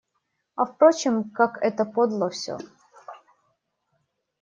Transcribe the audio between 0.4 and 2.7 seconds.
А впрочем, как это подло всё.